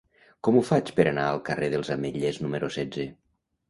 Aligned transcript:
Com 0.47 0.57
ho 0.57 0.63
faig 0.69 0.89
per 1.01 1.05
anar 1.13 1.27
al 1.35 1.43
carrer 1.51 1.71
dels 1.77 1.95
Ametllers 1.99 2.45
número 2.49 2.75
setze? 2.81 3.11